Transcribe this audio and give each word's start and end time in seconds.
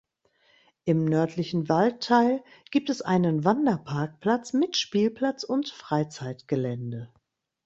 Im 0.83 1.05
nördlichen 1.05 1.69
Waldteil 1.69 2.43
gibt 2.71 2.89
es 2.89 3.03
einen 3.03 3.43
Wanderparkplatz 3.45 4.51
mit 4.51 4.75
Spielplatz 4.75 5.43
und 5.43 5.69
Freizeitgelände. 5.69 7.13